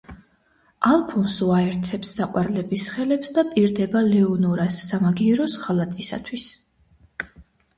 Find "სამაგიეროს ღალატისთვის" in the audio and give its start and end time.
4.89-6.49